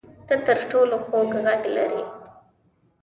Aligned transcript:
ته 0.27 0.35
تر 0.45 0.57
ټولو 0.69 0.95
خوږ 1.05 1.29
غږ 1.45 1.61
لرې 1.75 2.03